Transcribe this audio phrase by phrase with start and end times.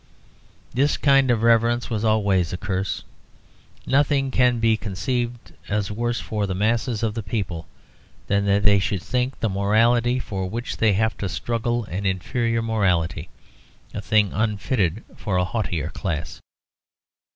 [0.73, 3.03] This kind of reverence was always a curse:
[3.85, 7.67] nothing can be conceived as worse for the mass of the people
[8.25, 12.63] than that they should think the morality for which they have to struggle an inferior
[12.63, 13.29] morality,
[13.93, 16.41] a thing unfitted for a haughtier class.